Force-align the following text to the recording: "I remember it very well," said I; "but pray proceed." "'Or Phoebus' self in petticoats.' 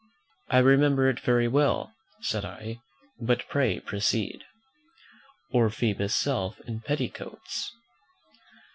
"I 0.49 0.57
remember 0.57 1.07
it 1.11 1.19
very 1.19 1.47
well," 1.47 1.93
said 2.21 2.43
I; 2.43 2.79
"but 3.21 3.47
pray 3.49 3.79
proceed." 3.79 4.43
"'Or 5.51 5.69
Phoebus' 5.69 6.15
self 6.15 6.59
in 6.61 6.79
petticoats.' 6.81 7.71